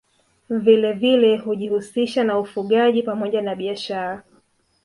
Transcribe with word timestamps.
Vilevile 0.49 1.37
hujihusisha 1.37 2.23
na 2.23 2.39
ufugaji 2.39 3.03
pamoja 3.03 3.41
na 3.41 3.55
biashara 3.55 4.23